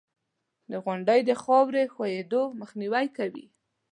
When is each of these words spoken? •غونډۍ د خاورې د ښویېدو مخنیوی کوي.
•غونډۍ 0.83 1.19
د 1.29 1.31
خاورې 1.43 1.83
د 1.87 1.91
ښویېدو 1.93 2.41
مخنیوی 2.59 3.07
کوي. 3.17 3.45